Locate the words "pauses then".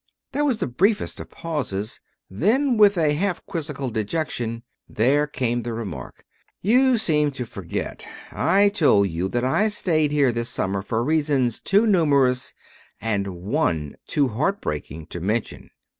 1.29-2.75